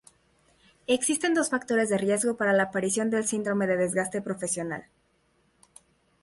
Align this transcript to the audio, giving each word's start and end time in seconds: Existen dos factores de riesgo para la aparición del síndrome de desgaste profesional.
Existen 0.87 1.35
dos 1.35 1.51
factores 1.51 1.87
de 1.89 1.99
riesgo 1.99 2.35
para 2.35 2.53
la 2.53 2.63
aparición 2.63 3.11
del 3.11 3.27
síndrome 3.27 3.67
de 3.67 3.77
desgaste 3.77 4.19
profesional. 4.19 4.85